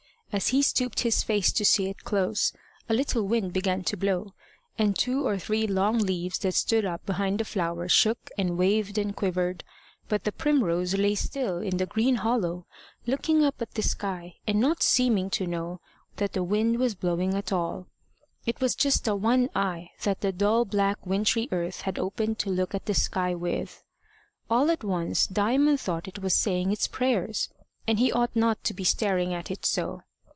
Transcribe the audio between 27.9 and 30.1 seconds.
he ought not to be staring at it so.